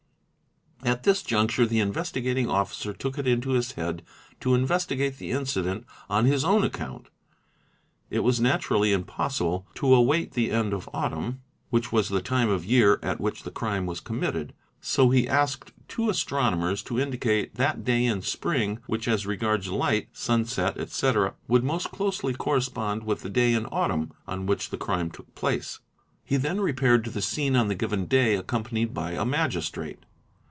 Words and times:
At 0.83 1.03
this 1.03 1.21
juncture 1.21 1.67
the 1.67 1.79
Investigating 1.79 2.49
Officer 2.49 2.91
took 2.91 3.19
it 3.19 3.27
into 3.27 3.51
his 3.51 3.73
head 3.73 4.01
to 4.39 4.55
investigate 4.55 5.19
the 5.19 5.29
incident 5.29 5.85
on 6.09 6.25
his 6.25 6.43
own 6.43 6.63
account. 6.63 7.09
It 8.09 8.21
was 8.21 8.41
naturally 8.41 8.91
impossible 8.91 9.67
to 9.75 9.93
await 9.93 10.31
the 10.33 10.49
end 10.49 10.73
of 10.73 10.85
the 10.85 10.91
autumn, 10.91 11.41
which 11.69 11.91
was 11.91 12.09
the 12.09 12.19
time 12.19 12.49
of 12.49 12.65
year 12.65 12.97
at 13.03 13.21
which 13.21 13.43
the 13.43 13.51
crime 13.51 13.85
was 13.85 13.99
committed, 13.99 14.55
so 14.81 15.11
he 15.11 15.29
asked 15.29 15.71
two 15.87 16.09
astronomers 16.09 16.81
to 16.83 16.99
indicate 16.99 17.53
that 17.55 17.83
day 17.83 18.03
in 18.05 18.23
spring 18.23 18.79
which 18.87 19.07
as 19.07 19.27
regards 19.27 19.67
light, 19.69 20.07
sunset, 20.13 20.79
etc., 20.79 21.35
would 21.47 21.63
most 21.63 21.91
closely 21.91 22.33
correspond 22.33 23.03
with 23.03 23.21
the 23.21 23.29
day 23.29 23.53
in 23.53 23.67
autumn 23.67 24.13
on 24.27 24.47
which 24.47 24.71
the 24.71 24.77
crime 24.79 25.11
took 25.11 25.35
place: 25.35 25.79
he 26.23 26.37
then 26.37 26.59
repaired 26.59 27.03
to 27.03 27.11
the 27.11 27.21
scene 27.21 27.55
on 27.55 27.67
the 27.67 27.75
given 27.75 28.07
day 28.07 28.33
accompanied 28.35 28.95
by 28.95 29.11
a 29.11 29.23
magistrate. 29.23 30.05